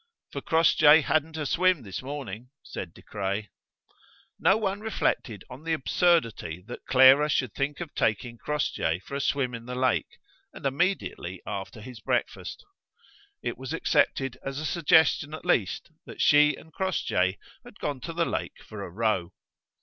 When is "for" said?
0.31-0.41, 8.97-9.13, 18.65-18.81